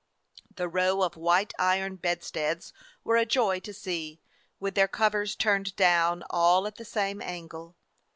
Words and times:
The 0.55 0.67
row 0.67 1.03
of 1.03 1.15
white 1.15 1.53
iron 1.59 1.95
bedsteads 1.95 2.73
were 3.03 3.17
a 3.17 3.25
joy 3.27 3.59
to 3.59 3.71
see, 3.71 4.19
with 4.59 4.73
their 4.73 4.87
covers 4.87 5.35
turned 5.35 5.75
down, 5.75 6.23
all 6.31 6.65
at 6.65 6.77
the 6.77 6.85
same 6.85 7.21
angle. 7.21 7.75